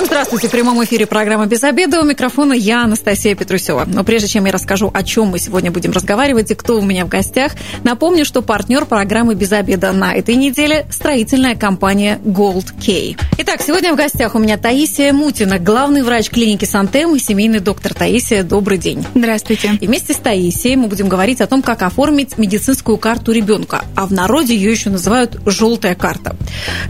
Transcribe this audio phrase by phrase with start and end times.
[0.00, 0.48] Всем здравствуйте.
[0.48, 2.00] В прямом эфире программа «Без обеда».
[2.00, 3.84] У микрофона я, Анастасия Петрусева.
[3.86, 7.04] Но прежде чем я расскажу, о чем мы сегодня будем разговаривать и кто у меня
[7.04, 7.52] в гостях,
[7.84, 13.14] напомню, что партнер программы «Без обеда» на этой неделе– строительная компания Gold K.
[13.36, 17.92] Итак, сегодня в гостях у меня Таисия Мутина, главный врач клиники Сантем и семейный доктор.
[17.92, 19.04] Таисия, добрый день.
[19.14, 19.76] Здравствуйте.
[19.82, 23.84] И вместе с Таисией мы будем говорить о том, как оформить медицинскую карту ребенка.
[23.96, 26.36] А в народе ее еще называют «желтая карта».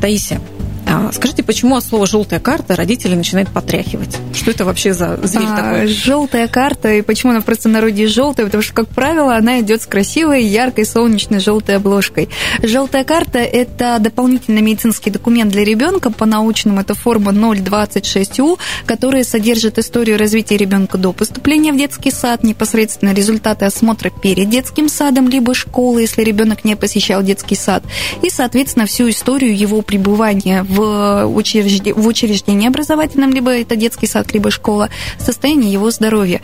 [0.01, 0.41] Таисия,
[0.87, 4.17] а, скажите, почему от слова желтая карта родители начинают потряхивать?
[4.35, 5.87] Что это вообще за зверь а, такой?
[5.87, 8.47] Желтая карта, и почему она просто народе желтая?
[8.47, 12.29] Потому что, как правило, она идет с красивой, яркой, солнечной желтой обложкой.
[12.63, 16.11] Желтая карта– это дополнительный медицинский документ для ребенка.
[16.11, 22.43] По научному это форма 026У, которая содержит историю развития ребенка до поступления в детский сад,
[22.43, 27.83] непосредственно результаты осмотра перед детским садом, либо школы, если ребенок не посещал детский сад,
[28.23, 31.87] и, соответственно, всю историю его пребывания в, учрежд...
[31.95, 36.41] в учреждении образовательном, либо это детский сад, либо школа, состояние его здоровья.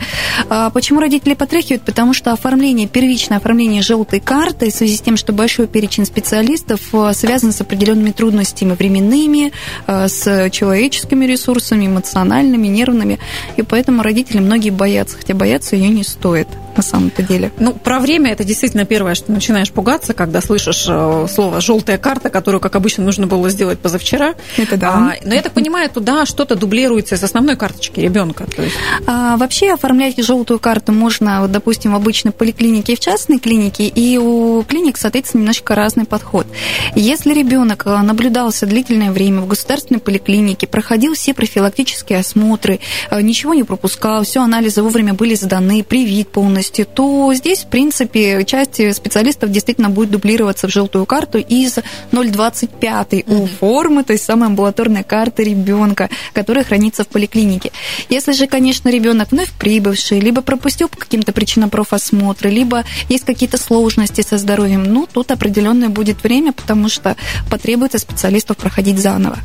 [0.49, 1.83] А почему родители потряхивают?
[1.83, 6.81] Потому что оформление, первичное оформление желтой карты в связи с тем, что большой перечень специалистов
[6.93, 9.51] э, связан с определенными трудностями временными,
[9.87, 13.19] э, с человеческими ресурсами, эмоциональными, нервными,
[13.55, 17.51] и поэтому родители многие боятся, хотя бояться ее не стоит на самом-то деле.
[17.59, 22.29] Ну, про время это действительно первое, что начинаешь пугаться, когда слышишь э, слово «желтая карта»,
[22.29, 24.16] которую, как обычно, нужно было сделать позавчера.
[24.57, 24.89] Это да.
[24.89, 28.45] А, но я так понимаю, туда что-то дублируется с основной карточки ребенка.
[28.57, 28.75] Есть...
[29.05, 33.87] А, вообще оформлять желтую карту можно, вот, допустим, в обычной поликлинике и в частной клинике,
[33.87, 36.47] и у клиник, соответственно, немножко разный подход.
[36.95, 42.79] Если ребенок э, наблюдался длительное время в государственной поликлинике, проходил все профилактические осмотры,
[43.09, 48.43] э, ничего не пропускал, все анализы вовремя были сданы, привит полностью, то здесь, в принципе,
[48.45, 51.79] часть специалистов действительно будет дублироваться в желтую карту из
[52.11, 57.71] 025 у формы, то есть самой амбулаторной карты ребенка, которая хранится в поликлинике.
[58.09, 63.57] Если же, конечно, ребенок вновь прибывший, либо пропустил по каким-то причинам профосмотры, либо есть какие-то
[63.57, 67.15] сложности со здоровьем, ну, тут определенное будет время, потому что
[67.49, 69.37] потребуется специалистов проходить заново.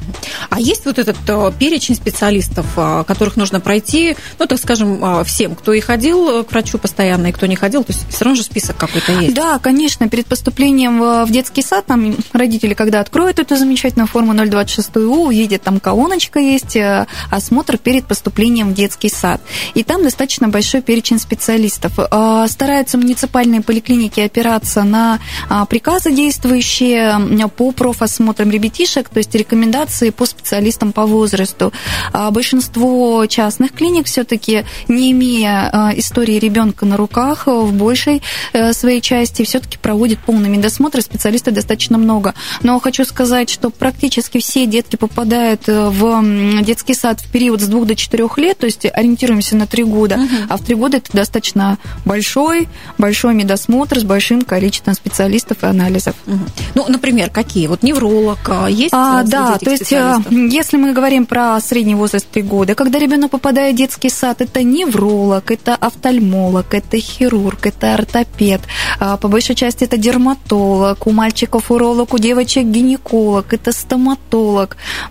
[0.48, 5.24] А есть вот этот э, перечень специалистов, э, которых нужно пройти, ну, так скажем, э,
[5.24, 8.36] всем, кто и ходил к врачу постоянно, и кто не ходил, то есть все равно
[8.36, 9.34] же список какой-то есть.
[9.34, 15.26] Да, конечно, перед поступлением в детский сад, там родители, когда откроют эту замечательную форму 026У,
[15.26, 19.40] увидят, там колоночка есть, э, осмотр перед поступлением в детский сад.
[19.74, 21.98] И там достаточно большой перечень специалистов.
[21.98, 25.18] Э, стараются муниципальные поликлиники опираться на
[25.48, 31.72] а, приказы действующие по профосмотрам ребятишек, то есть рекомендации по специалистам по возрасту.
[32.12, 38.72] А большинство частных клиник все-таки, не имея э, истории ребенка на руках в большей э,
[38.72, 42.34] своей части все-таки проводит полный медосмотр, специалистов достаточно много.
[42.62, 47.66] Но хочу сказать, что практически все детки попадают э, в детский сад в период с
[47.66, 50.28] 2 до 4 лет, то есть ориентируемся на 3 года, угу.
[50.48, 56.14] а в 3 года это достаточно большой, большой медосмотр с большим количеством специалистов и анализов.
[56.26, 56.38] Угу.
[56.74, 57.66] Ну, например, какие?
[57.66, 58.92] Вот невролог а, есть?
[58.92, 59.92] А, да, то есть
[60.30, 64.62] если мы говорим про средний возраст 3 года, когда ребенок попадает в детский сад, это
[64.62, 68.60] невролог, это офтальмолог, это это хирург, это ортопед,
[69.00, 74.22] а, по большей части это дерматолог, у мальчиков уролог, у девочек гинеколог, это стоматолог,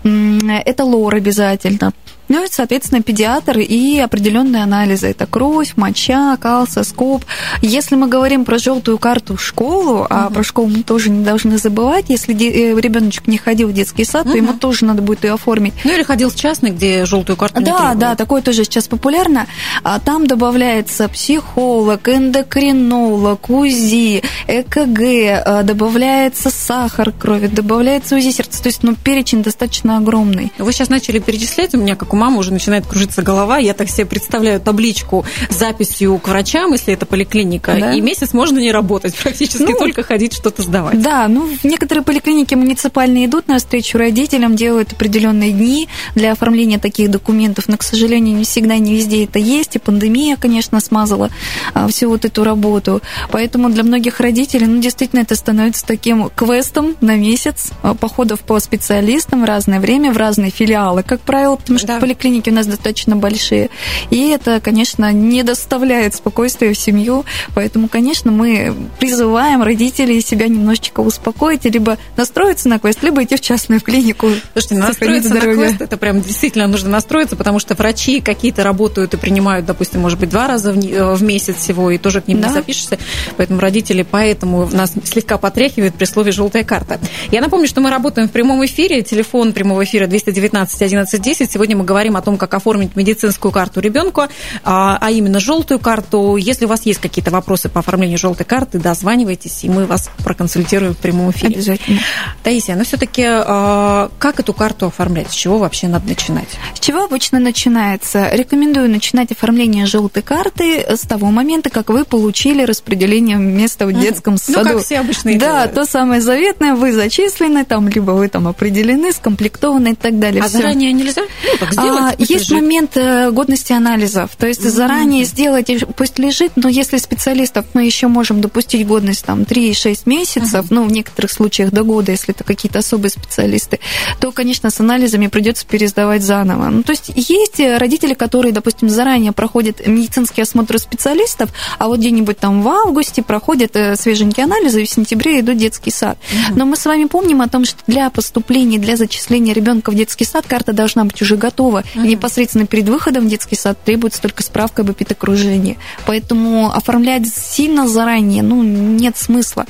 [0.02, 1.92] это лор обязательно.
[2.32, 5.08] Ну и, соответственно, педиатр и определенные анализы.
[5.08, 7.26] Это кровь, моча, калсоскоп.
[7.60, 11.58] Если мы говорим про желтую карту в школу, а про школу мы тоже не должны
[11.58, 14.32] забывать, если э, ребеночек не ходил в детский сад, угу.
[14.32, 15.74] то ему тоже надо будет ее оформить.
[15.84, 17.98] Ну или ходил в частный, где желтую карту не Да, требуют.
[17.98, 19.46] да, такое тоже сейчас популярно.
[19.84, 28.62] А там добавляется психолог, эндокринолог, УЗИ, ЭКГ, э, добавляется сахар крови, добавляется УЗИ сердца.
[28.62, 30.50] То есть, ну, перечень достаточно огромный.
[30.56, 33.58] Вы сейчас начали перечислять, у меня как у мамы уже начинает кружиться голова.
[33.58, 37.94] Я так себе представляю табличку с записью к врачам, если это поликлиника, да.
[37.94, 41.02] и месяц можно не работать, практически ну, только ходить что-то сдавать.
[41.02, 47.10] Да, ну, некоторые поликлиники муниципальные идут на встречу родителям, делают определенные дни для оформления таких
[47.10, 51.28] документов, но, к сожалению, не всегда, не везде это есть, и пандемия, конечно, смазала
[51.74, 53.02] а, всю вот эту работу.
[53.32, 58.60] Поэтому для многих родителей, ну, действительно, это становится таким квестом на месяц а, походов по
[58.60, 63.14] специалистам в разное время, в разные филиалы, как правило, потому что поликлиники у нас достаточно
[63.14, 63.70] большие.
[64.10, 67.24] И это, конечно, не доставляет спокойствия в семью.
[67.54, 73.40] Поэтому, конечно, мы призываем родителей себя немножечко успокоить, либо настроиться на квест, либо идти в
[73.40, 74.30] частную клинику.
[74.52, 79.16] Слушайте, настроиться на квест, это прям действительно нужно настроиться, потому что врачи какие-то работают и
[79.16, 82.48] принимают, допустим, может быть, два раза в месяц всего, и тоже к ним да.
[82.48, 82.98] не запишешься.
[83.36, 86.98] Поэтому родители поэтому нас слегка потряхивают при слове «желтая карта».
[87.30, 89.02] Я напомню, что мы работаем в прямом эфире.
[89.02, 91.52] Телефон прямого эфира 219 11 10.
[91.52, 94.22] Сегодня мы говорим о том, как оформить медицинскую карту ребенку,
[94.64, 96.36] а, а именно желтую карту.
[96.36, 100.94] Если у вас есть какие-то вопросы по оформлению желтой карты, дозванивайтесь, и мы вас проконсультируем
[100.94, 101.54] в прямом эфире.
[101.54, 102.00] Обязательно.
[102.42, 105.30] Таисия, но все-таки а, как эту карту оформлять?
[105.30, 106.48] С чего вообще надо начинать?
[106.74, 108.28] С чего обычно начинается?
[108.32, 114.36] Рекомендую начинать оформление желтой карты с того момента, как вы получили распределение места в детском
[114.38, 114.58] саду.
[114.60, 115.74] Ну, как все обычные Да, делают.
[115.74, 120.42] то самое заветное, вы зачислены, там, либо вы там определены, скомплектованы и так далее.
[120.42, 120.58] А Всё.
[120.58, 121.22] заранее нельзя?
[121.22, 122.50] Ну, так сделать, а, есть лежит.
[122.50, 124.70] момент э, годности анализов, то есть mm-hmm.
[124.70, 130.52] заранее сделать, пусть лежит, но если специалистов мы еще можем допустить годность там 3-6 месяцев,
[130.52, 130.66] mm-hmm.
[130.70, 133.80] ну, в некоторых случаях до года, если это какие-то особые специалисты,
[134.20, 136.68] то, конечно, с анализами придется пересдавать заново.
[136.68, 142.38] Ну, то есть есть родители, которые, допустим, заранее проходят медицинский осмотр специалистов, а вот где-нибудь
[142.38, 146.18] там в августе проходят э, свеженькие анализы, и в сентябре идут детский сад.
[146.18, 146.52] Mm-hmm.
[146.56, 150.24] Но мы с вами помним о том, что для поступления, для зачисления ребенка в детский
[150.24, 151.71] сад карта должна быть уже готова.
[151.80, 152.04] Mm-hmm.
[152.04, 155.78] И непосредственно перед выходом в детский сад требуется только справка об эпидокружении.
[156.06, 159.66] Поэтому оформлять сильно заранее, ну, нет смысла.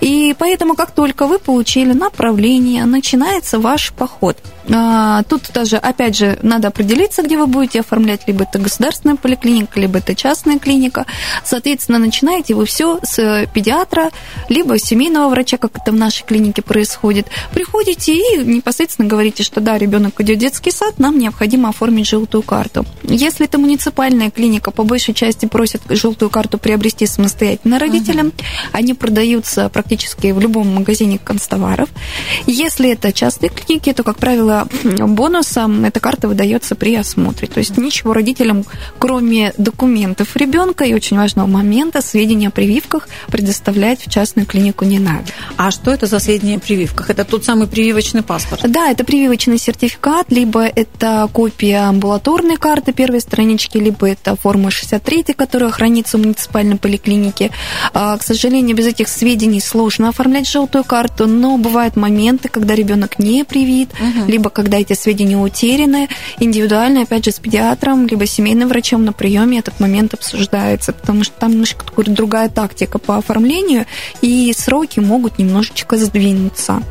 [0.00, 4.38] И поэтому, как только вы получили направление, начинается ваш поход.
[4.72, 9.80] А, тут даже, опять же, надо определиться, где вы будете оформлять, либо это государственная поликлиника,
[9.80, 11.06] либо это частная клиника.
[11.44, 14.10] Соответственно, начинаете вы все с педиатра,
[14.48, 17.26] либо семейного врача, как это в нашей клинике происходит.
[17.52, 21.31] Приходите и непосредственно говорите, что да, ребенок идет в детский сад, нам необходимо
[21.68, 22.84] оформить желтую карту.
[23.02, 28.28] Если это муниципальная клиника, по большей части просят желтую карту приобрести самостоятельно родителям.
[28.28, 28.34] Угу.
[28.72, 31.88] Они продаются практически в любом магазине констоваров.
[32.46, 37.48] Если это частные клиники, то, как правило, бонусом эта карта выдается при осмотре.
[37.48, 38.64] То есть ничего родителям,
[38.98, 44.98] кроме документов ребенка и очень важного момента, сведения о прививках предоставлять в частную клинику не
[44.98, 45.24] надо.
[45.56, 47.10] А что это за сведения о прививках?
[47.10, 48.62] Это тот самый прививочный паспорт?
[48.70, 55.34] Да, это прививочный сертификат, либо это копия амбулаторной карты первой странички, либо это форма 63,
[55.36, 57.50] которая хранится в муниципальной поликлинике.
[57.92, 63.18] А, к сожалению, без этих сведений сложно оформлять желтую карту, но бывают моменты, когда ребенок
[63.18, 64.30] не привит, угу.
[64.30, 66.08] либо когда эти сведения утеряны,
[66.38, 71.34] индивидуально, опять же, с педиатром, либо семейным врачом на приеме этот момент обсуждается, потому что
[71.38, 73.86] там немножко другая тактика по оформлению,
[74.20, 76.82] и сроки могут немножечко сдвинуться.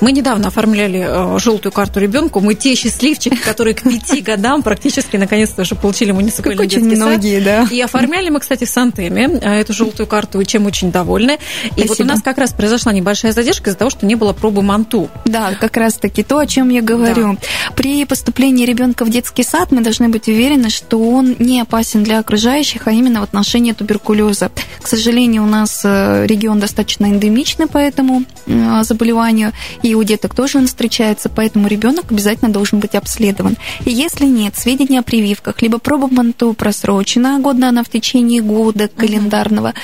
[0.00, 2.40] Мы недавно оформляли э, желтую карту ребенку.
[2.40, 6.96] Мы те счастливчики, которые к пяти годам практически наконец-то уже получили муниципальный как детский очень
[6.96, 7.66] многие, да.
[7.70, 11.38] И оформляли мы, кстати, в Сантеме э, эту желтую карту, чем очень довольны.
[11.64, 11.88] И Спасибо.
[11.88, 15.10] вот у нас как раз произошла небольшая задержка из-за того, что не было пробы МАНТУ.
[15.24, 17.32] Да, как раз-таки то, о чем я говорю.
[17.34, 17.74] Да.
[17.74, 22.18] При поступлении ребенка в детский сад мы должны быть уверены, что он не опасен для
[22.18, 24.50] окружающих, а именно в отношении туберкулеза.
[24.80, 28.35] К сожалению, у нас э, регион достаточно эндемичный по этому э,
[28.82, 29.52] заболеванию,
[29.82, 33.56] и у деток тоже он встречается, поэтому ребенок обязательно должен быть обследован.
[33.84, 38.88] И если нет сведений о прививках, либо проба МАНТУ просрочена, годна она в течение года
[38.88, 39.74] календарного,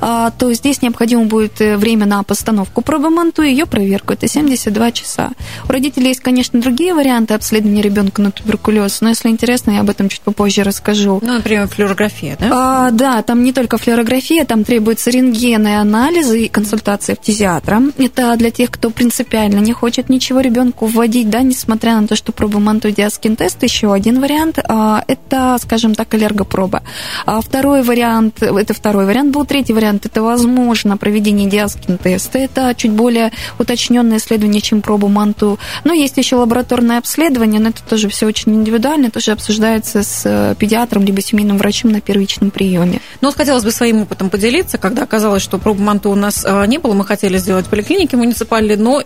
[0.00, 0.32] uh-huh.
[0.38, 4.12] то здесь необходимо будет э, время на постановку пробы МАНТУ и ее проверку.
[4.12, 5.30] Это 72 часа.
[5.68, 9.90] У родителей есть, конечно, другие варианты обследования ребенка на туберкулез, но если интересно, я об
[9.90, 11.20] этом чуть попозже расскажу.
[11.22, 12.48] Ну, например, флюорография, да?
[12.52, 17.82] А, да, там не только флюорография, там требуются рентгены, анализы и консультация фтизиатра.
[18.14, 22.30] Это для тех, кто принципиально не хочет ничего ребенку вводить, да, несмотря на то, что
[22.32, 26.82] проба мантодиаскин тест еще один вариант, а, это, скажем так, аллергопроба.
[27.24, 32.74] А второй вариант, это второй вариант был, третий вариант, это возможно проведение диаскин теста, это
[32.76, 35.58] чуть более уточненное исследование, чем проба манту.
[35.84, 40.54] Но есть еще лабораторное обследование, но это тоже все очень индивидуально, тоже обсуждается с э,
[40.58, 43.00] педиатром либо семейным врачом на первичном приеме.
[43.22, 46.76] Ну, хотелось бы своим опытом поделиться, когда оказалось, что пробы манту у нас э, не
[46.76, 47.70] было, мы хотели сделать в
[48.02, 49.02] поликлинике муниципальной, но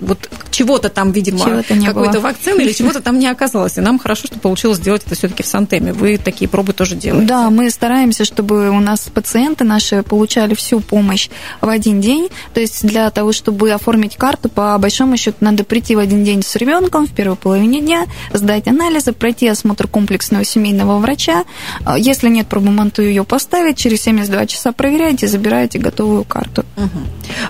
[0.00, 3.78] вот чего-то там, видимо, чего какой-то вакцины или чего-то там не оказалось.
[3.78, 5.92] И нам хорошо, что получилось сделать это все-таки в Сантеме.
[5.92, 7.26] Вы такие пробы тоже делаете.
[7.26, 11.28] Да, мы стараемся, чтобы у нас пациенты наши получали всю помощь
[11.60, 12.28] в один день.
[12.54, 16.42] То есть для того, чтобы оформить карту, по большому счету, надо прийти в один день
[16.42, 21.44] с ребенком в первой половине дня, сдать анализы, пройти осмотр комплексного семейного врача.
[21.84, 26.64] А если нет пробы МАНТУ, ее поставить, через 72 часа проверяете, забираете готовую карту.
[26.76, 26.88] Угу.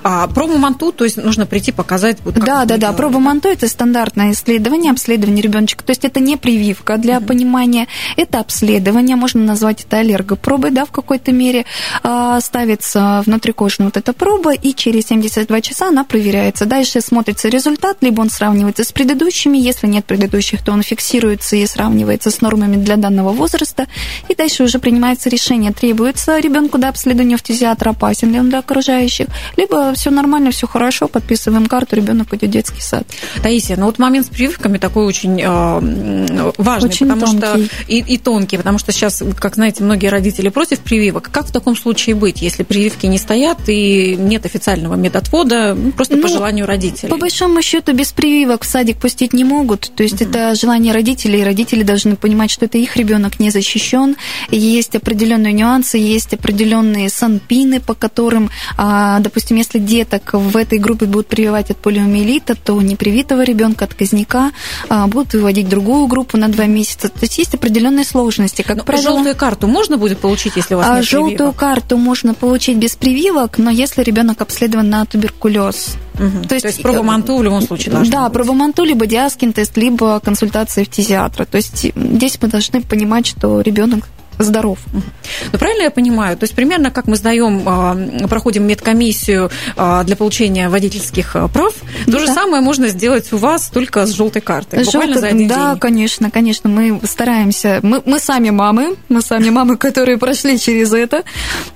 [0.02, 2.92] А пробу МАНТУ, то есть нужно прийти показать вот да, да, да.
[2.92, 5.84] Проба Манто это стандартное исследование, обследование ребеночка.
[5.84, 10.90] То есть это не прививка для понимания, это обследование, можно назвать это аллергопробой, да, в
[10.90, 11.64] какой-то мере.
[12.02, 16.66] А, ставится внутрикожная вот эта проба, и через 72 часа она проверяется.
[16.66, 21.66] Дальше смотрится результат, либо он сравнивается с предыдущими, если нет предыдущих, то он фиксируется и
[21.66, 23.86] сравнивается с нормами для данного возраста,
[24.28, 29.26] и дальше уже принимается решение, требуется ребенку до обследования фтизиатра, опасен ли он для окружающих,
[29.56, 33.06] либо все нормально, все хорошо, подписываем карту, ребенок в детский сад.
[33.42, 37.66] Таисия, ну вот момент с прививками такой очень э, важный, очень потому тонкий.
[37.66, 41.30] что и, и тонкий, потому что сейчас, как знаете, многие родители против прививок.
[41.30, 46.16] Как в таком случае быть, если прививки не стоят и нет официального медотвода, ну, просто
[46.16, 47.10] ну, по желанию родителей?
[47.10, 50.30] По большому счету без прививок в садик пустить не могут, то есть угу.
[50.30, 54.16] это желание родителей, и родители должны понимать, что это их ребенок не защищен,
[54.50, 61.06] есть определенные нюансы, есть определенные санпины, по которым, а, допустим, если деток в этой группе
[61.06, 62.17] будут прививать от полиомиелита,
[62.54, 64.50] то непривитого ребенка, отказника,
[64.88, 67.08] а, будут выводить в другую группу на два месяца.
[67.08, 68.62] То есть есть определенные сложности.
[68.62, 71.56] Как но правило, желтую карту можно будет получить, если у вас а нет Желтую прививок?
[71.56, 75.96] карту можно получить без прививок, но если ребенок обследован на туберкулез.
[76.14, 76.48] Угу.
[76.48, 78.32] То, есть, То есть проба Манту в любом случае должна Да, быть.
[78.32, 81.44] проба Манту, либо диаскин тест, либо консультация фтизиатра.
[81.44, 84.08] То есть здесь мы должны понимать, что ребенок
[84.38, 84.78] здоров.
[84.92, 86.36] Ну, правильно я понимаю?
[86.36, 87.96] То есть примерно как мы сдаем, а,
[88.28, 91.74] проходим медкомиссию а, для получения водительских а, прав,
[92.06, 92.18] то да.
[92.18, 94.84] же самое можно сделать у вас только с желтой картой.
[94.84, 95.80] Буквально за один да, день.
[95.80, 96.70] конечно, конечно.
[96.70, 97.80] Мы стараемся.
[97.82, 101.24] Мы, мы сами мамы, мы сами мамы, которые прошли через это.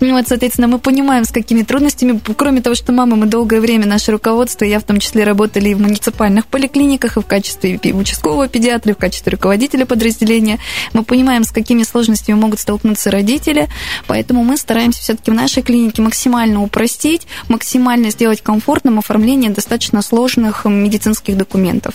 [0.01, 2.21] Вот, соответственно, мы понимаем, с какими трудностями.
[2.37, 5.75] Кроме того, что мамы, мы долгое время, наше руководство, я в том числе работали и
[5.75, 10.59] в муниципальных поликлиниках, и в качестве участкового педиатра, и в качестве руководителя подразделения.
[10.93, 13.69] Мы понимаем, с какими сложностями могут могут столкнуться родители,
[14.07, 20.67] поэтому мы стараемся все-таки в нашей клинике максимально упростить, максимально сделать комфортным оформление достаточно сложных
[20.67, 21.95] медицинских документов.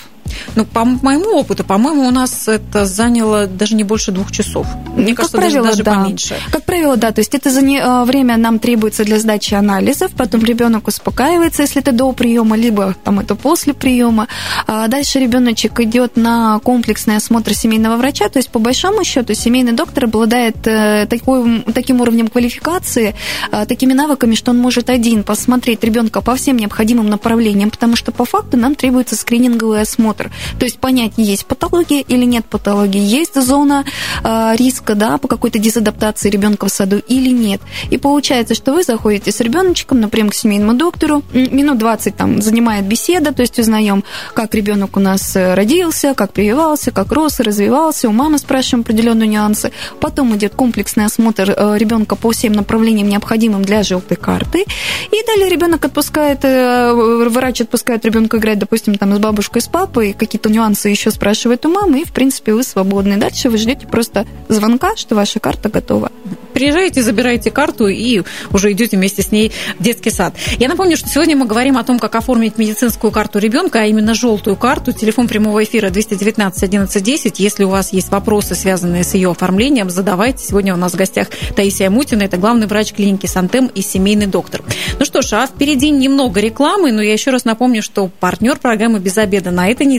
[0.56, 4.68] Ну, по моему опыту, по-моему, у нас это заняло даже не больше двух часов.
[4.96, 5.96] Мне как кажется, правило, даже, да.
[5.96, 6.36] поменьше.
[6.52, 7.12] Как правило, да.
[7.12, 11.64] То есть это за не, э, время нам требуется для сдачи анализов, потом ребенок успокаивается,
[11.64, 14.28] если это до приема, либо там это после приема.
[14.66, 18.30] А дальше ребеночек идет на комплексный осмотр семейного врача.
[18.30, 23.16] То есть, по большому счету, семейный доктор обладает э, такой, таким уровнем квалификации,
[23.52, 28.12] э, такими навыками, что он может один посмотреть ребенка по всем необходимым направлениям, потому что
[28.12, 30.32] по факту нам требуется скрининговый осмотр осмотр.
[30.60, 33.86] То есть понять, есть патология или нет патологии, есть зона
[34.24, 37.62] э, риска да, по какой-то дезадаптации ребенка в саду или нет.
[37.90, 42.86] И получается, что вы заходите с ребеночком, например, к семейному доктору, минут 20 там занимает
[42.86, 48.10] беседа, то есть узнаем, как ребенок у нас э, родился, как прививался, как рос развивался,
[48.10, 49.72] у мамы спрашиваем определенные нюансы.
[50.00, 54.66] Потом идет комплексный осмотр э, ребенка по всем направлениям, необходимым для желтой карты.
[55.12, 56.94] И далее ребенок отпускает, э,
[57.30, 61.66] врач отпускает ребенка играть, допустим, там с бабушкой, с папой, и какие-то нюансы еще спрашивает
[61.66, 63.18] у мамы, и, в принципе, вы свободны.
[63.18, 66.12] Дальше вы ждете просто звонка, что ваша карта готова.
[66.54, 70.34] Приезжаете, забираете карту и уже идете вместе с ней в детский сад.
[70.58, 74.16] Я напомню, что сегодня мы говорим о том, как оформить медицинскую карту ребенка, а именно
[74.16, 74.92] желтую карту.
[74.92, 77.40] Телефон прямого эфира 219 11 10.
[77.40, 80.44] Если у вас есть вопросы, связанные с ее оформлением, задавайте.
[80.44, 84.64] Сегодня у нас в гостях Таисия Мутина, это главный врач клиники Сантем и семейный доктор.
[84.98, 89.00] Ну что ж, а впереди немного рекламы, но я еще раз напомню, что партнер программы
[89.00, 89.97] «Без обеда» на этой неделе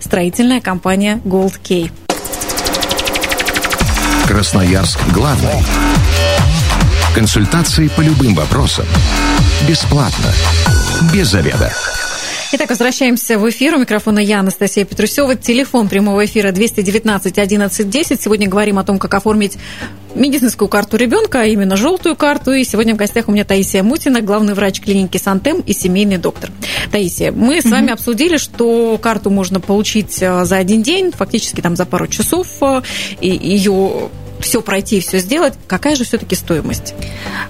[0.00, 1.90] строительная компания Gold Key.
[4.26, 5.64] Красноярск главный.
[7.14, 8.86] Консультации по любым вопросам.
[9.68, 10.32] Бесплатно.
[11.12, 11.72] Без заведа.
[12.56, 13.74] Итак, возвращаемся в эфир.
[13.74, 15.34] У микрофона я, Анастасия Петрусева.
[15.34, 18.22] Телефон прямого эфира 219 11 10.
[18.22, 19.58] Сегодня говорим о том, как оформить
[20.14, 22.52] медицинскую карту ребенка, а именно желтую карту.
[22.52, 26.52] И сегодня в гостях у меня Таисия Мутина, главный врач клиники Сантем и семейный доктор.
[26.92, 31.74] Таисия, мы с вами обсудили, что карту можно получить э, за один день, фактически там
[31.74, 32.46] за пару часов.
[32.60, 32.82] Э,
[33.20, 34.10] и ее
[34.40, 36.94] все пройти, все сделать, какая же все-таки стоимость?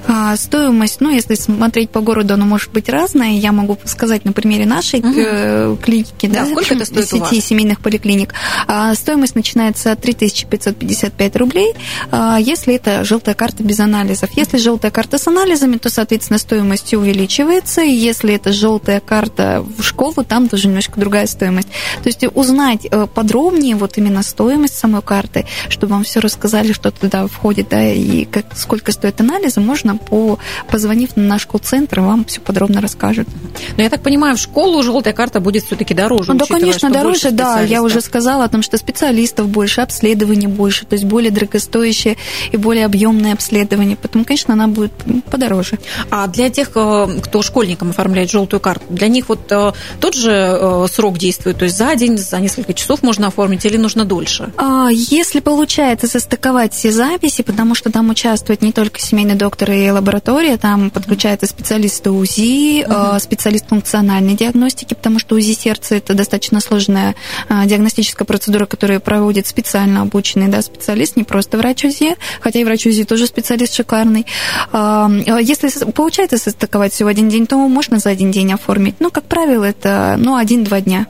[0.07, 3.33] А, стоимость, ну, если смотреть по городу, она может быть разная.
[3.33, 5.77] Я могу сказать на примере нашей угу.
[5.79, 7.45] клиники, да, да сколько это стоит сети у вас?
[7.45, 8.35] семейных поликлиник.
[8.67, 11.75] А, стоимость начинается от 3555 рублей,
[12.11, 14.31] а, если это желтая карта без анализов.
[14.37, 17.83] Если желтая карта с анализами, то, соответственно, стоимость увеличивается.
[17.83, 21.69] И если это желтая карта в школу, там тоже немножко другая стоимость.
[22.03, 26.91] То есть узнать э, подробнее вот именно стоимость самой карты, чтобы вам все рассказали, что
[26.91, 30.39] туда входит, да, и как, сколько стоит анализы, можно, по,
[30.71, 33.29] позвонив на наш колл-центр, вам все подробно расскажут.
[33.77, 36.33] Но я так понимаю, в школу желтая карта будет все-таки дороже.
[36.33, 37.61] Ну, да, конечно, дороже, да.
[37.61, 42.17] Я уже сказала о том, что специалистов больше, обследований больше, то есть более дорогостоящее
[42.53, 43.97] и более объемное обследование.
[44.01, 44.93] Поэтому, конечно, она будет
[45.31, 45.79] подороже.
[46.11, 50.33] А для тех, э, кто школьникам оформляет желтую карту, для них вот э, тот же
[50.33, 54.53] э, срок действует, то есть за день, за несколько часов можно оформить или нужно дольше?
[54.57, 59.91] А, если получается состыковать все записи, потому что там участвует не только семейный доктор и
[59.91, 63.19] лаборатория, там подключаются специалисты УЗИ, угу.
[63.21, 67.15] специалист функциональной диагностики, потому что УЗИ сердца это достаточно сложная
[67.49, 72.87] диагностическая процедура, которую проводит специально обученный да, специалист, не просто врач УЗИ, хотя и врач
[72.87, 74.27] УЗИ тоже специалист шикарный.
[74.73, 78.97] Если получается состыковать все в один день, то можно за один день оформить.
[79.01, 81.07] Но, как правило, это ну, один-два дня.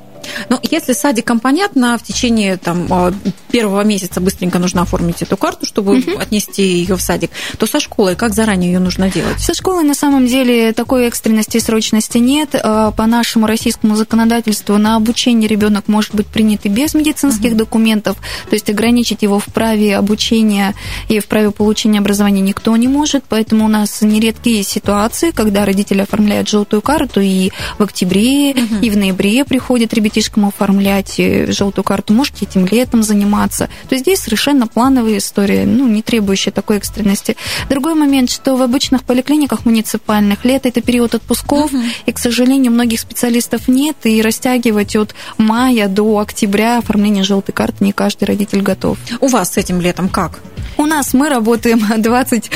[0.48, 3.12] Но если с садиком понятно, в течение там, а,
[3.50, 6.18] первого месяца быстренько нужно оформить эту карту, чтобы угу.
[6.18, 9.40] отнести ее в садик, то со школой как заранее ее нужно делать?
[9.40, 12.54] Со школой на самом деле такой экстренности и срочности нет.
[12.54, 17.58] А, по нашему российскому законодательству на обучение ребенок может быть принят и без медицинских угу.
[17.58, 18.16] документов,
[18.48, 20.74] то есть ограничить его в праве обучения
[21.08, 26.00] и в праве получения образования никто не может, поэтому у нас нередкие ситуации, когда родители
[26.00, 28.76] оформляют желтую карту и в октябре, угу.
[28.80, 33.68] и в ноябре приходят ребята ребятишкам оформлять желтую карту, можете этим летом заниматься.
[33.88, 37.36] То есть здесь совершенно плановая история, ну, не требующая такой экстренности.
[37.68, 41.84] Другой момент, что в обычных поликлиниках муниципальных лето это период отпусков, uh-huh.
[42.06, 47.84] и, к сожалению, многих специалистов нет, и растягивать от мая до октября оформление желтой карты
[47.84, 48.98] не каждый родитель готов.
[49.20, 50.40] У вас с этим летом как?
[50.76, 52.50] У нас мы работаем 20,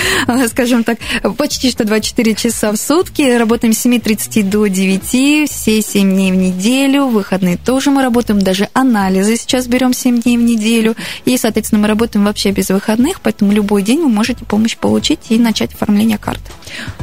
[0.48, 0.98] скажем так,
[1.36, 6.36] почти что 24 часа в сутки, работаем с 7.30 до 9, все 7 дней в
[6.36, 11.82] неделю, выходные тоже мы работаем, даже анализы сейчас берем 7 дней в неделю, и, соответственно,
[11.82, 16.18] мы работаем вообще без выходных, поэтому любой день вы можете помощь получить и начать оформление
[16.18, 16.52] карты.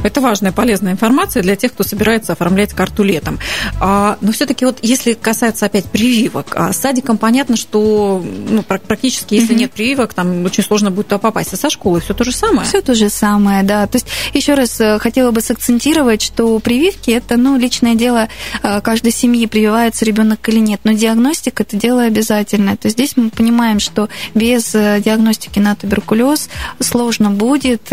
[0.02, 3.38] Это важная, полезная информация для тех, кто собирается оформлять карту летом.
[3.80, 9.34] А, но все-таки вот если касается опять прививок, а с садиком понятно, что ну, практически,
[9.34, 9.58] если mm-hmm.
[9.58, 11.52] нет прививок, там очень сложно будет туда попасть.
[11.52, 12.66] А со школы все то же самое?
[12.66, 13.86] Все то же самое, да.
[13.86, 18.28] То есть еще раз э, хотела бы сакцентировать, что прививки это ну, личное дело
[18.62, 20.80] э, каждой семьи, прививается ребенок или нет.
[20.84, 22.76] Но диагностика это дело обязательное.
[22.76, 26.48] То есть здесь мы понимаем, что без э, диагностики на туберкулез
[26.80, 27.92] сложно будет,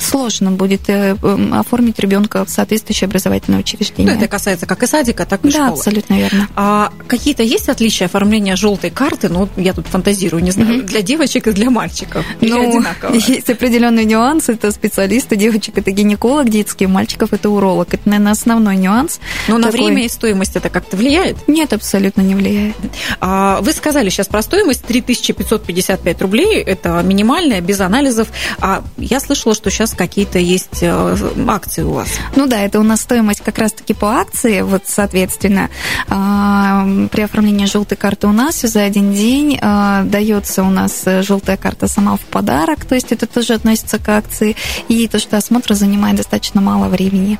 [0.00, 4.12] сложно будет оформить ребенка в соответствующее образовательное учреждение.
[4.12, 5.66] Ну, это касается как и садика, так и да, школы.
[5.68, 6.48] Да, абсолютно верно.
[6.56, 9.28] А какие-то есть отличия оформления желтой карты?
[9.28, 10.86] Ну, я тут фантазирую, не знаю, mm-hmm.
[10.86, 12.24] для девочек и для мальчиков?
[12.40, 13.14] Или ну, одинаково?
[13.26, 14.48] Есть определенный нюанс.
[14.48, 17.92] Это специалисты, девочек это гинеколог детский, мальчиков это уролог.
[17.92, 19.20] Это, наверное, основной нюанс.
[19.48, 19.64] Но такой...
[19.64, 21.25] на время и стоимость это как-то влияет?
[21.46, 22.76] Нет, абсолютно не влияет.
[23.20, 26.60] А, вы сказали сейчас про стоимость 3555 рублей.
[26.62, 28.28] Это минимальная, без анализов.
[28.60, 31.16] А я слышала, что сейчас какие-то есть э,
[31.48, 32.08] акции у вас.
[32.34, 34.62] Ну да, это у нас стоимость как раз-таки по акции.
[34.62, 35.70] Вот, соответственно,
[36.08, 41.56] а, при оформлении желтой карты у нас за один день а, дается у нас желтая
[41.56, 44.56] карта карта сама в подарок, то есть это тоже относится к акции,
[44.88, 47.38] и то, что осмотр занимает достаточно мало времени.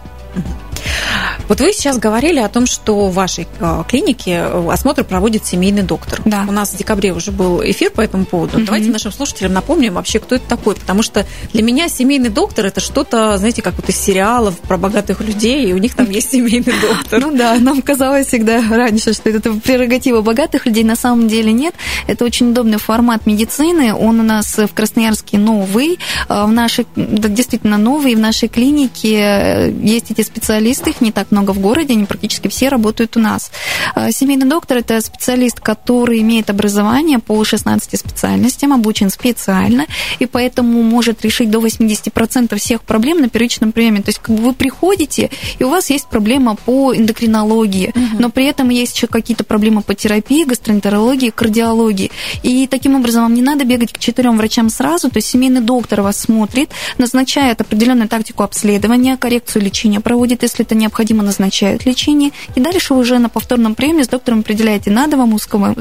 [1.48, 5.82] Вот вы сейчас говорили о том, что в вашей а, клинике э, осмотр проводит семейный
[5.82, 6.20] доктор.
[6.24, 6.44] Да.
[6.48, 8.58] У нас в декабре уже был эфир по этому поводу.
[8.58, 8.66] Угу.
[8.66, 10.74] Давайте нашим слушателям напомним вообще, кто это такой.
[10.74, 15.20] Потому что для меня семейный доктор это что-то, знаете, как вот из сериалов про богатых
[15.20, 17.20] людей, и у них там есть семейный доктор.
[17.20, 20.84] Ну да, нам казалось всегда раньше, что это прерогатива богатых людей.
[20.84, 21.74] На самом деле нет.
[22.06, 23.94] Это очень удобный формат медицины.
[23.94, 25.98] Он у нас в Красноярске новый.
[26.28, 28.14] А, в нашей, действительно новый.
[28.14, 32.48] В нашей клинике э, есть эти специалисты, их не так много в городе, они практически
[32.48, 33.50] все работают у нас.
[33.94, 39.86] А, семейный доктор– это специалист, который имеет образование по 16 специальностям, обучен специально,
[40.18, 44.02] и поэтому может решить до 80% всех проблем на первичном приеме.
[44.02, 48.16] То есть как бы вы приходите, и у вас есть проблема по эндокринологии, угу.
[48.18, 52.10] но при этом есть еще какие-то проблемы по терапии, гастроэнтерологии, кардиологии.
[52.42, 56.02] И таким образом вам не надо бегать к четырем врачам сразу, то есть семейный доктор
[56.02, 62.60] вас смотрит, назначает определенную тактику обследования, коррекцию лечения проводит, если это необходимо, назначают лечение, и
[62.60, 65.74] дальше уже на повторном приеме с доктором определяете, надо вам узкого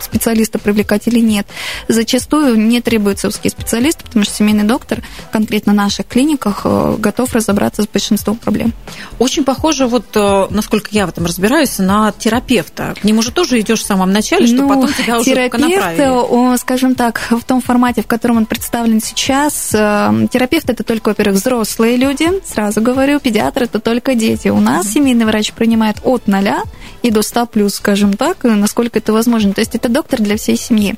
[0.00, 1.46] специалиста привлекать или нет.
[1.88, 7.34] Зачастую не требуется узкий специалист, потому что семейный доктор конкретно в наших клиниках э, готов
[7.34, 8.72] разобраться с большинством проблем.
[9.18, 12.94] Очень похоже, вот э, насколько я в этом разбираюсь, на терапевта.
[13.00, 16.56] К нему же тоже идешь в самом начале, что ну, потом тебя уже терапевт, направили.
[16.58, 21.40] скажем так, в том формате, в котором он представлен сейчас, э, терапевт это только, во-первых,
[21.40, 24.48] взрослые люди, сразу говорю, педиатр это только дети.
[24.48, 26.48] У нас семейный врач принимает от 0
[27.02, 29.52] и до 100 плюс, скажем так, насколько это возможно.
[29.52, 30.96] То есть это доктор для всей семьи.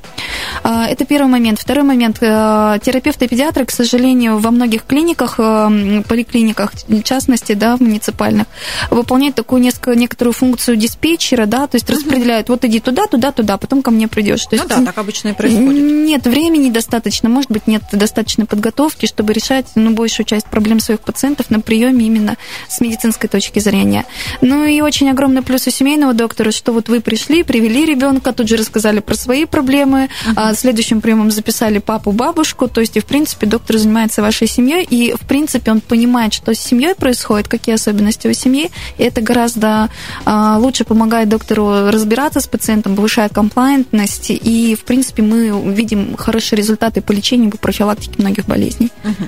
[0.63, 1.59] А, это первый момент.
[1.59, 2.17] Второй момент.
[2.21, 7.81] Э, терапевты и педиатры, к сожалению, во многих клиниках, э, поликлиниках, в частности, да, в
[7.81, 8.47] муниципальных,
[8.89, 11.97] выполняют такую несколько, некоторую функцию диспетчера, да, то есть угу.
[11.97, 14.45] распределяют, вот иди туда, туда, туда, потом ко мне придешь.
[14.45, 15.83] То ну да, так обычно и происходит.
[15.83, 21.01] Нет времени достаточно, может быть, нет достаточной подготовки, чтобы решать ну, большую часть проблем своих
[21.01, 24.05] пациентов на приеме именно с медицинской точки зрения.
[24.41, 28.47] Ну и очень огромный плюс у семейного доктора, что вот вы пришли, привели ребенка, тут
[28.47, 30.33] же рассказали про свои проблемы, uh-huh.
[30.35, 34.83] а следующим приемом записали папу, бабушку, то есть и в принципе доктор занимается вашей семьей,
[34.83, 39.21] и в принципе он понимает, что с семьей происходит, какие особенности у семьи, и это
[39.21, 39.89] гораздо
[40.25, 46.57] а, лучше помогает доктору разбираться с пациентом, повышает комплайентность, и в принципе мы видим хорошие
[46.57, 48.91] результаты по лечению, по профилактике многих болезней.
[49.03, 49.25] Uh-huh.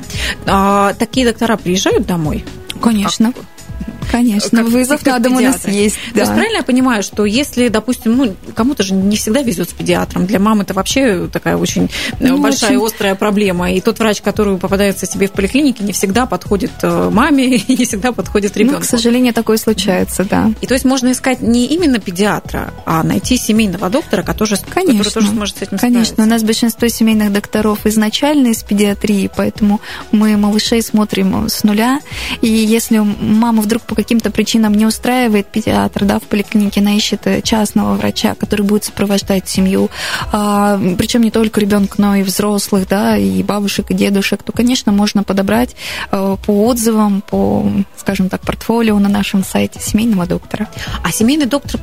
[0.48, 2.46] А, такие доктора приезжают домой?
[2.82, 3.34] Конечно.
[3.34, 3.44] Как?
[4.12, 5.98] Конечно, как, вызов как на дом у нас есть.
[6.10, 6.14] Да.
[6.14, 9.74] То есть правильно я понимаю, что если, допустим, ну, кому-то же не всегда везет с
[9.74, 12.86] педиатром, для мамы это вообще такая очень ну, большая очень...
[12.86, 17.56] острая проблема, и тот врач, который попадается себе в поликлинике, не всегда подходит э, маме
[17.58, 18.80] и не всегда подходит ребенку.
[18.80, 20.52] Ну, к сожалению, такое случается, да.
[20.62, 25.00] И то есть можно искать не именно педиатра, а найти семейного доктора, который, Конечно.
[25.00, 26.24] который тоже сможет с этим Конечно, справиться.
[26.24, 32.00] у нас большинство семейных докторов изначально из педиатрии, поэтому мы малышей смотрим с нуля,
[32.42, 37.28] и если мама вдруг по каким-то причинам не устраивает педиатр, да, в поликлинике она ищет
[37.28, 39.90] э, частного врача, который будет сопровождать семью,
[40.32, 44.92] а, причем не только ребенка, но и взрослых, да, и бабушек, и дедушек, то, конечно,
[44.92, 45.76] можно подобрать
[46.12, 47.66] э, по отзывам, по,
[47.98, 50.68] скажем так, портфолио на нашем сайте семейного доктора.
[51.04, 51.80] А семейный доктор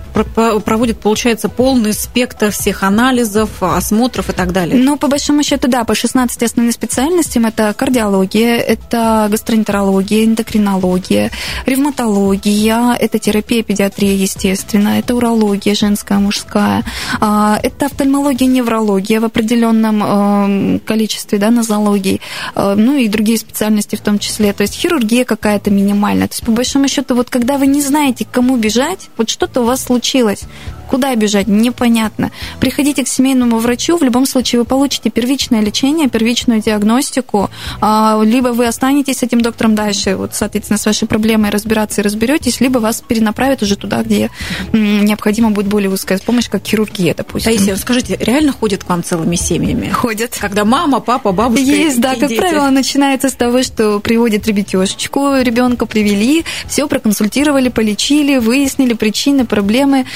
[0.65, 4.83] проводит, получается, полный спектр всех анализов, осмотров и так далее?
[4.83, 11.31] Ну, по большому счету, да, по 16 основным специальностям это кардиология, это гастроэнтерология, эндокринология,
[11.67, 16.85] ревматология, это терапия, педиатрия, естественно, это урология женская, мужская,
[17.21, 22.21] а, это офтальмология, неврология в определенном эм, количестве, да, нозологий,
[22.55, 26.29] э, ну и другие специальности в том числе, то есть хирургия какая-то минимальная.
[26.29, 29.63] То есть, по большому счету, вот когда вы не знаете, к кому бежать, вот что-то
[29.63, 30.45] у вас случилось,
[30.91, 31.47] Куда бежать?
[31.47, 32.33] Непонятно.
[32.59, 37.49] Приходите к семейному врачу, в любом случае вы получите первичное лечение, первичную диагностику,
[37.81, 42.05] а, либо вы останетесь с этим доктором дальше, вот, соответственно, с вашей проблемой разбираться и
[42.05, 44.31] разберетесь, либо вас перенаправят уже туда, где
[44.73, 47.53] необходима будет более узкая помощь, как хирургия, допустим.
[47.53, 49.91] Таисия, скажите, реально ходят к вам целыми семьями?
[49.91, 50.37] Ходят.
[50.41, 52.41] Когда мама, папа, бабушка Есть, да, как дети.
[52.41, 60.07] правило, начинается с того, что приводят ребятешечку, ребенка привели, все проконсультировали, полечили, выяснили причины, проблемы,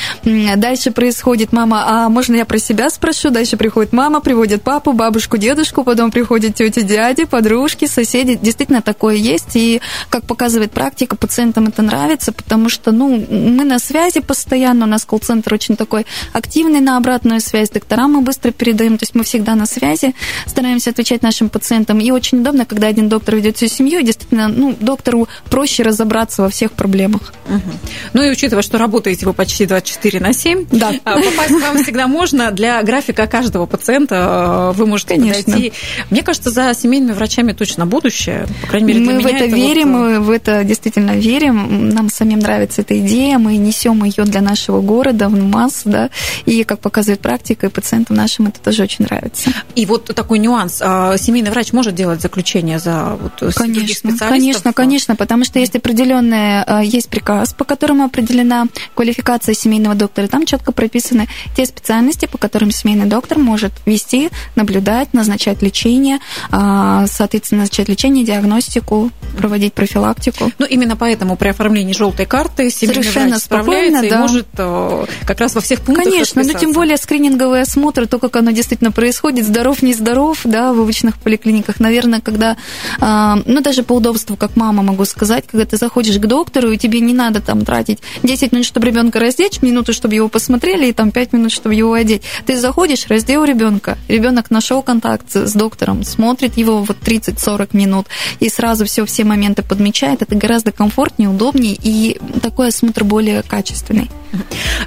[0.65, 3.29] Дальше происходит мама, а можно я про себя спрошу?
[3.29, 8.39] Дальше приходит мама, приводит папу, бабушку, дедушку, потом приходят тети, дяди, подружки, соседи.
[8.41, 9.57] Действительно такое есть.
[9.57, 14.89] И, как показывает практика, пациентам это нравится, потому что, ну, мы на связи постоянно, у
[14.89, 19.23] нас колл-центр очень такой активный на обратную связь, докторам мы быстро передаем, то есть мы
[19.23, 20.15] всегда на связи,
[20.47, 22.01] стараемся отвечать нашим пациентам.
[22.01, 26.41] И очень удобно, когда один доктор ведет всю семью, и действительно, ну, доктору проще разобраться
[26.41, 27.35] во всех проблемах.
[27.51, 27.71] Угу.
[28.15, 30.93] Ну и учитывая, что работаете вы почти 24 на 7, да.
[31.05, 32.51] А, попасть к вам всегда можно.
[32.51, 35.43] Для графика каждого пациента э, вы можете Конечно.
[35.43, 35.73] подойти.
[36.11, 38.47] Мне кажется, за семейными врачами точно будущее.
[38.63, 39.99] По крайней мере, мы в это, это верим, вот...
[39.99, 41.89] мы в это действительно верим.
[41.91, 46.11] Нам самим нравится эта идея, мы несем ее для нашего города в масс, да,
[46.45, 49.51] и как показывает практика, и пациентам нашим это тоже очень нравится.
[49.75, 50.81] И вот такой нюанс.
[50.81, 56.65] А, семейный врач может делать заключение за вот конечно, конечно, конечно, потому что есть определенная,
[56.67, 60.29] а, есть приказ, по которому определена квалификация семейного доктора.
[60.29, 66.19] Там четко прописаны те специальности, по которым семейный доктор может вести, наблюдать, назначать лечение,
[66.51, 70.51] а, соответственно, назначать лечение, диагностику, проводить профилактику.
[70.59, 74.07] Ну, именно поэтому при оформлении желтой карты семейный Совершенно врач справляется да.
[74.07, 78.19] и может э, как раз во всех пунктах Конечно, но тем более скрининговый осмотр, то,
[78.19, 82.57] как оно действительно происходит, здоров, не здоров, да, в обычных поликлиниках, наверное, когда,
[83.01, 86.79] а, ну, даже по удобству, как мама могу сказать, когда ты заходишь к доктору, и
[86.79, 90.93] тебе не надо там тратить 10 минут, чтобы ребенка раздеть, минуту, чтобы его посмотрели, и
[90.93, 92.23] там 5 минут, чтобы его одеть.
[92.45, 98.09] Ты заходишь, раздел ребенка, ребенок нашел контакт с доктором, смотрит его вот 30-40 минут,
[98.41, 100.23] и сразу все, все моменты подмечает.
[100.23, 104.11] Это гораздо комфортнее, удобнее, и такой осмотр более качественный.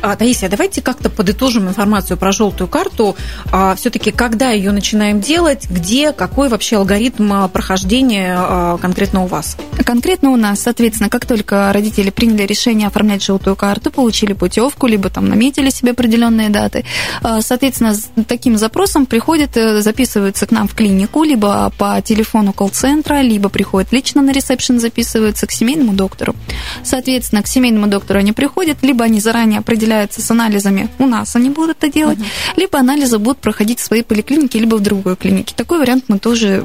[0.02, 3.16] А, Таисия, давайте как-то подытожим информацию про желтую карту.
[3.52, 9.28] А, Все-таки, когда ее начинаем делать, где, какой вообще алгоритм а, прохождения а, конкретно у
[9.28, 9.58] вас?
[9.86, 15.10] Конкретно у нас, соответственно, как только родители приняли решение оформлять желтую карту, получили путевку, либо
[15.10, 16.84] там наметили себе определенные даты.
[17.22, 22.54] А, соответственно, с таким запросом приходят, э, записываются к нам в клинику, либо по телефону
[22.54, 26.36] колл-центра, либо приходят лично на ресепшн, записываются к семейному доктору.
[26.84, 31.50] Соответственно, к семейному доктору они приходят, либо они заранее определяются с анализами, у нас они
[31.50, 32.28] будут это делать, угу.
[32.56, 35.54] либо анализы будут проходить в своей поликлинике, либо в другой клинике.
[35.56, 36.64] Такой вариант мы тоже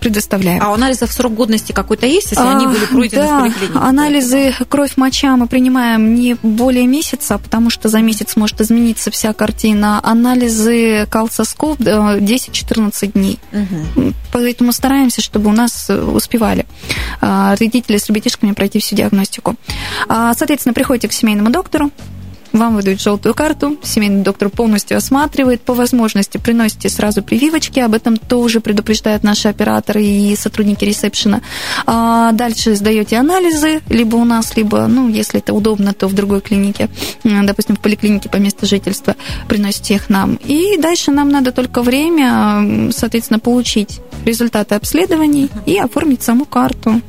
[0.00, 0.62] предоставляем.
[0.62, 3.78] А у анализов срок годности какой-то есть, если а, они были пройдены да, в поликлинике?
[3.78, 9.32] анализы кровь, моча мы принимаем не более месяца, потому что за месяц может измениться вся
[9.32, 10.00] картина.
[10.02, 13.38] Анализы калцоскоп 10-14 э, дней.
[13.52, 14.12] Угу.
[14.32, 16.66] Поэтому стараемся, чтобы у нас успевали
[17.20, 19.56] а, родители с ребятишками пройти всю диагностику.
[20.08, 21.90] А, соответственно, приходите к семейному доктору,
[22.56, 28.16] вам выдают желтую карту, семейный доктор полностью осматривает, по возможности приносите сразу прививочки, об этом
[28.16, 31.40] тоже предупреждают наши операторы и сотрудники ресепшена.
[31.86, 36.40] А дальше сдаете анализы, либо у нас, либо, ну, если это удобно, то в другой
[36.40, 36.88] клинике,
[37.24, 39.16] допустим, в поликлинике по месту жительства,
[39.48, 40.38] приносите их нам.
[40.44, 47.00] И дальше нам надо только время, соответственно, получить результаты обследований и оформить саму карту.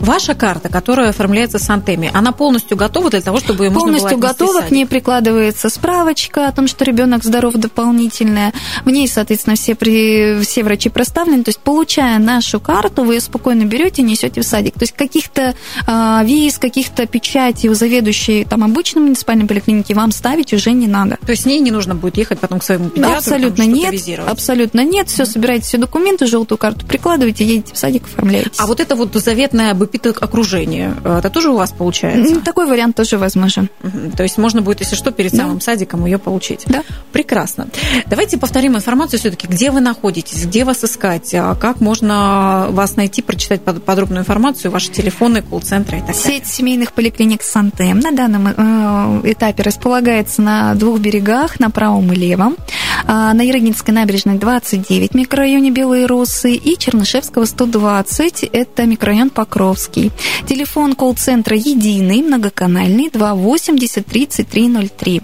[0.00, 4.28] Ваша карта, которая оформляется с Антеми, она полностью готова для того, чтобы можно Полностью было
[4.28, 8.52] готова, к ней прикладывается справочка о том, что ребенок здоров дополнительная.
[8.84, 11.44] В ней, соответственно, все, при, все врачи проставлены.
[11.44, 14.74] То есть, получая нашу карту, вы ее спокойно берете и несете в садик.
[14.74, 15.54] То есть, каких-то
[15.86, 21.18] э, виз, каких-то печатей у заведующей там обычной муниципальной поликлиники вам ставить уже не надо.
[21.24, 23.16] То есть, с ней не нужно будет ехать потом к своему педиатру?
[23.18, 24.18] Абсолютно там, нет.
[24.26, 25.08] Абсолютно нет.
[25.08, 28.50] Все, собираете все документы, желтую карту прикладываете, едете в садик, оформляете.
[28.58, 30.94] А вот это вот заветная об эпитет окружения.
[31.04, 32.40] Это тоже у вас получается?
[32.40, 33.68] Такой вариант тоже возможен.
[34.16, 35.64] То есть можно будет, если что, перед самым да.
[35.64, 36.64] садиком ее получить.
[36.66, 36.82] Да.
[37.12, 37.68] Прекрасно.
[38.06, 43.22] Давайте повторим информацию все-таки, где вы находитесь, где вас искать, а как можно вас найти,
[43.22, 46.22] прочитать подробную информацию, ваши телефоны, колл-центры и так далее.
[46.22, 52.16] Сеть семейных поликлиник Сантем на данном э, этапе располагается на двух берегах, на правом и
[52.16, 52.56] левом.
[53.06, 60.10] А, на Ерогинской набережной 29 микрорайоне Белые Росы и Чернышевского 120, это микрорайон Покровский.
[60.48, 65.22] Телефон колл-центра единый, многоканальный, 280 3303.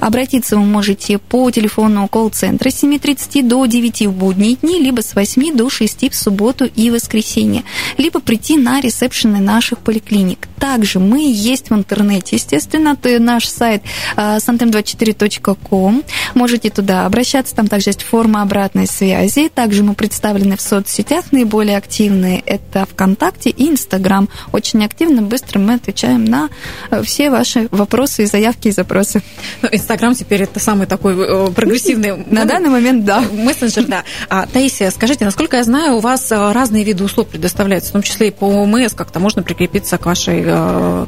[0.00, 5.14] Обратиться вы можете по телефону колл-центра с 7.30 до 9 в будние дни, либо с
[5.14, 7.64] 8 до 6 в субботу и воскресенье,
[7.98, 10.48] либо прийти на ресепшены наших поликлиник.
[10.58, 13.82] Также мы есть в интернете, естественно, это наш сайт
[14.16, 16.04] santem24.com.
[16.34, 19.50] Можете туда обращаться, там также есть форма обратной связи.
[19.54, 24.30] Также мы представлены в соцсетях, наиболее активные это ВКонтакте и Инстаграм.
[24.50, 26.48] Очень активно, быстро мы отвечаем на
[26.90, 29.20] э, все ваши вопросы и заявки и запросы.
[29.60, 32.24] Ну, Инстаграм теперь это самый такой э, прогрессивный...
[32.30, 33.22] На данный момент, да.
[33.30, 34.04] Мессенджер, да.
[34.30, 38.02] А, Таисия, скажите, насколько я знаю, у вас э, разные виды услуг предоставляются, в том
[38.02, 40.42] числе и по ОМС, как-то можно прикрепиться к вашей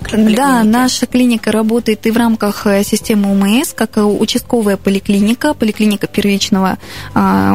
[0.05, 0.37] клинике?
[0.37, 6.79] Да, наша клиника работает и в рамках системы ОМС, как участковая поликлиника, поликлиника первичного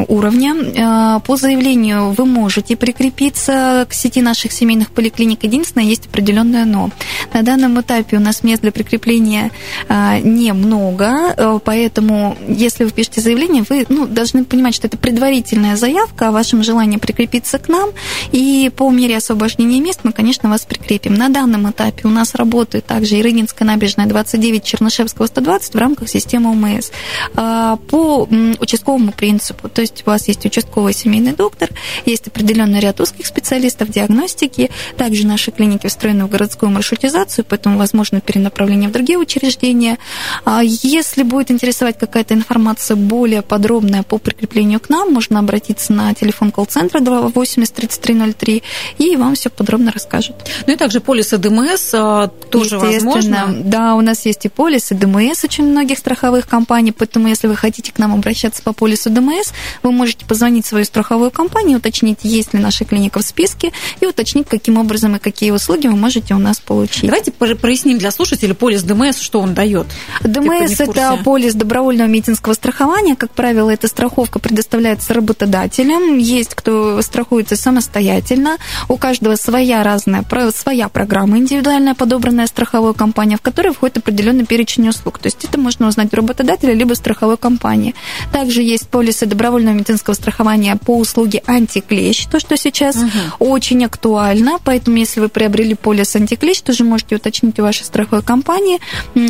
[0.07, 1.19] уровня.
[1.25, 5.43] По заявлению вы можете прикрепиться к сети наших семейных поликлиник.
[5.43, 6.89] Единственное, есть определенное но.
[7.33, 9.51] На данном этапе у нас мест для прикрепления
[9.89, 15.75] немного много, э, поэтому если вы пишете заявление, вы ну, должны понимать, что это предварительная
[15.75, 17.89] заявка о вашем желании прикрепиться к нам,
[18.31, 21.15] и по мере освобождения мест мы, конечно, вас прикрепим.
[21.15, 26.51] На данном этапе у нас работает также Ирыгинская набережная 29, Чернышевского 120 в рамках системы
[26.51, 26.91] ОМС
[27.35, 27.77] а,
[28.25, 28.27] по
[28.59, 29.69] участковому принципу.
[29.69, 31.69] То есть у вас есть участковый семейный доктор,
[32.05, 38.19] есть определенный ряд узких специалистов диагностики, также наши клиники встроены в городскую маршрутизацию, поэтому возможно
[38.19, 39.97] перенаправление в другие учреждения.
[40.43, 46.13] А если будет интересовать какая-то информация более подробная по прикреплению к нам, можно обратиться на
[46.13, 48.63] телефон колл-центра 280 3303,
[48.97, 50.35] и вам все подробно расскажут.
[50.67, 53.47] Ну и также полисы ДМС а, тоже возможно?
[53.63, 57.91] Да, у нас есть и полисы ДМС очень многих страховых компаний, поэтому если вы хотите
[57.91, 59.51] к нам обращаться по полису ДМС,
[59.83, 64.05] вы можете позвонить в свою страховую компанию, уточнить, есть ли наша клиника в списке, и
[64.05, 67.05] уточнить, каким образом и какие услуги вы можете у нас получить.
[67.05, 69.87] Давайте проясним для слушателей полис ДМС, что он дает.
[70.23, 73.15] ДМС ДМС– это полис добровольного медицинского страхования.
[73.15, 76.17] Как правило, эта страховка предоставляется работодателем.
[76.17, 78.57] Есть кто страхуется самостоятельно.
[78.87, 84.87] У каждого своя разная, своя программа индивидуальная, подобранная страховой компанией, в которой входит определенный перечень
[84.87, 85.19] услуг.
[85.19, 87.95] То есть это можно узнать у работодателя либо страховой компании.
[88.31, 93.09] Также есть полисы добровольного медицинского страхования по услуге антиклещ, то, что сейчас угу.
[93.39, 94.59] очень актуально.
[94.63, 98.79] Поэтому, если вы приобрели полис антиклещ, тоже можете уточнить у вашей страховой компании,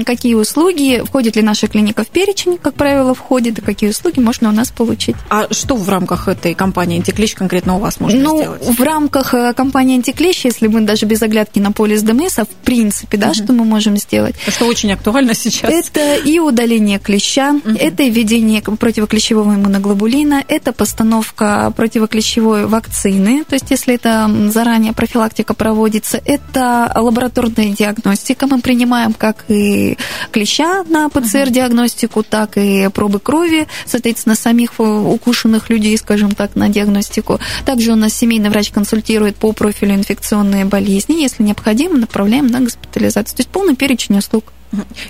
[0.03, 4.49] какие услуги, входит ли наша клиника в перечень, как правило, входит, и какие услуги можно
[4.49, 5.15] у нас получить.
[5.29, 8.63] А что в рамках этой компании антиклещ конкретно у вас можно ну, сделать?
[8.65, 12.49] В рамках э, компании антиклещ, если мы даже без оглядки на полис ДМС, а в
[12.63, 13.33] принципе, да, угу.
[13.35, 14.35] что мы можем сделать?
[14.47, 15.71] Что очень актуально сейчас.
[15.71, 17.75] Это и удаление клеща, угу.
[17.77, 26.21] это введение противоклещевого иммуноглобулина, это постановка противоклещевой вакцины, то есть если это заранее профилактика проводится,
[26.23, 29.97] это лабораторная диагностика, мы принимаем как и
[30.31, 36.69] клеща на ПЦР-диагностику, так и пробы крови, соответственно, самих э, укушенных людей, скажем так, на
[36.69, 37.39] диагностику.
[37.65, 43.37] Также у нас семейный врач консультирует по профилю инфекционные болезни, если необходимо, направляем на госпитализацию.
[43.37, 44.53] То есть полный перечень услуг.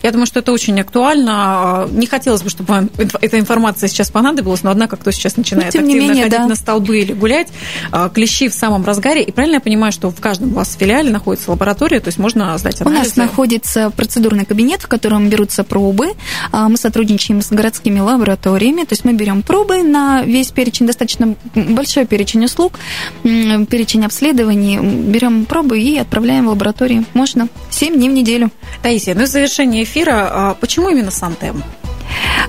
[0.03, 1.87] Я думаю, что это очень актуально.
[1.91, 2.89] Не хотелось бы, чтобы вам
[3.21, 6.47] эта информация сейчас понадобилась, но однако, кто сейчас начинает но, активно менее, ходить да.
[6.47, 7.49] на столбы или гулять,
[7.91, 9.23] а, клещи в самом разгаре.
[9.23, 12.57] И правильно я понимаю, что в каждом у вас филиале находится лаборатория, то есть можно
[12.57, 13.01] сдать анализы?
[13.01, 16.13] У нас находится процедурный кабинет, в котором берутся пробы.
[16.51, 21.35] А, мы сотрудничаем с городскими лабораториями, то есть мы берем пробы на весь перечень, достаточно
[21.53, 22.79] большой перечень услуг,
[23.23, 27.05] перечень обследований, берем пробы и отправляем в лабораторию.
[27.13, 28.51] Можно 7 дней в неделю.
[28.81, 31.63] Таисия, ну завершение эфира, а почему именно Сантем?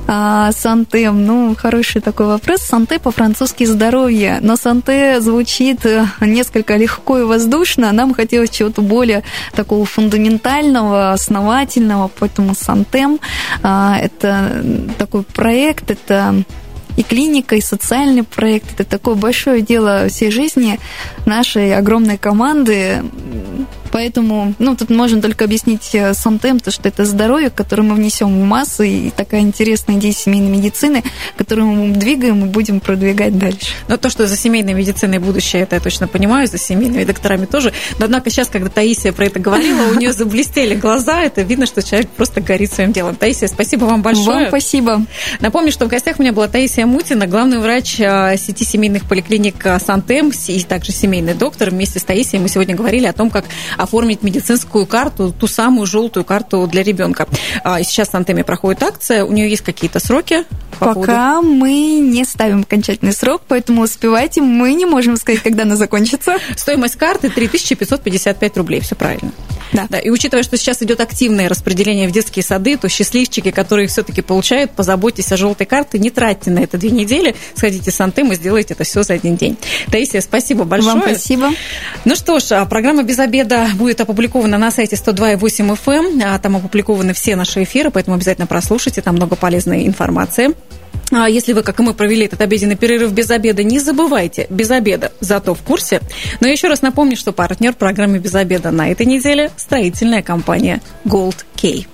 [0.06, 2.60] А, Сантем, ну, хороший такой вопрос.
[2.60, 7.92] Санте по-французски здоровье, но Санте звучит э, несколько легко и воздушно.
[7.92, 9.22] Нам хотелось чего-то более
[9.54, 13.18] такого фундаментального, основательного, поэтому Сантем
[13.62, 14.62] а, это
[14.98, 16.42] такой проект, это
[16.96, 18.78] и клиника, и социальный проект.
[18.78, 20.78] Это такое большое дело всей жизни
[21.24, 23.02] нашей огромной команды.
[23.92, 28.28] Поэтому, ну, тут можно только объяснить э, Сантем, то, что это здоровье, которое мы внесем
[28.28, 31.02] в массы, и такая интересная идея семейной медицины,
[31.36, 33.74] которую мы двигаем и будем продвигать дальше.
[33.88, 37.72] Но то, что за семейной медициной будущее, это я точно понимаю, за семейными докторами тоже.
[37.98, 41.82] Но, однако, сейчас, когда Таисия про это говорила, у нее заблестели глаза, это видно, что
[41.82, 43.16] человек просто горит своим делом.
[43.16, 44.26] Таисия, спасибо вам большое.
[44.26, 45.06] Вам спасибо.
[45.40, 49.64] Напомню, что в гостях у меня была Таисия Мутина, главный врач э, сети семейных поликлиник
[49.66, 51.70] э, Сантем, и также семейный доктор.
[51.70, 53.44] Вместе с Таисией мы сегодня говорили о том, как
[53.82, 57.26] оформить медицинскую карту, ту самую желтую карту для ребенка.
[57.64, 60.44] А, сейчас в Антеме проходит акция, у нее есть какие-то сроки?
[60.78, 61.54] По Пока поводу...
[61.54, 66.38] мы не ставим окончательный срок, поэтому успевайте, мы не можем сказать, когда она закончится.
[66.56, 69.32] Стоимость карты 3555 рублей, все правильно.
[69.72, 69.86] Да.
[69.88, 69.98] да.
[69.98, 74.72] И учитывая, что сейчас идет активное распределение в детские сады, то счастливчики, которые все-таки получают,
[74.72, 78.74] позаботьтесь о желтой карте, не тратьте на это две недели, сходите с Антем и сделайте
[78.74, 79.56] это все за один день.
[79.90, 80.94] Таисия, спасибо большое.
[80.94, 81.50] Вам спасибо.
[82.04, 85.90] Ну что ж, а программа «Без обеда» будет опубликована на сайте 102.8 FM.
[85.90, 86.22] Эм.
[86.24, 90.54] А там опубликованы все наши эфиры, поэтому обязательно прослушайте, там много полезной информации.
[91.12, 94.70] А если вы, как и мы, провели этот обеденный перерыв без обеда, не забывайте, без
[94.70, 96.00] обеда, зато в курсе.
[96.40, 101.44] Но еще раз напомню, что партнер программы «Без обеда» на этой неделе– строительная компания Gold
[101.60, 101.84] K.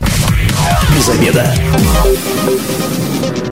[0.94, 1.54] Без обеда.